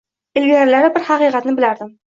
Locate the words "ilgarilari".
0.41-0.91